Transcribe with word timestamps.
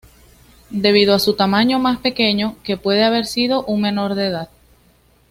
Debido 0.73 1.13
a 1.13 1.19
su 1.19 1.35
tamaño 1.35 1.77
más 1.77 1.99
pequeño, 1.99 2.55
que 2.63 2.75
puede 2.75 3.03
haber 3.03 3.27
sido 3.27 3.63
un 3.65 3.81
menor 3.81 4.15
de 4.15 4.25
edad. 4.29 4.49